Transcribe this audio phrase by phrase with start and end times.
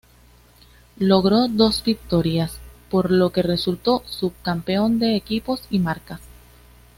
[0.97, 2.57] Logró dos victorias,
[2.89, 6.21] por lo que resultó subcampeón de equipos y marcas.